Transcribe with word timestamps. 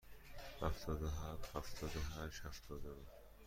هفتاد 0.61 1.03
و 1.03 1.07
هفت، 1.09 1.55
هفتاد 1.55 1.91
و 1.95 1.99
هشت، 2.21 2.41
هفتاد 2.45 2.85
و 2.85 2.89
نه. 2.89 3.05